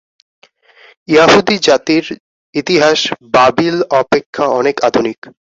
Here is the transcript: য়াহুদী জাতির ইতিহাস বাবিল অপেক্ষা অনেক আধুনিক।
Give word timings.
য়াহুদী 1.07 1.55
জাতির 1.67 2.05
ইতিহাস 2.55 2.99
বাবিল 3.33 3.77
অপেক্ষা 4.01 4.45
অনেক 4.59 4.75
আধুনিক। 4.87 5.19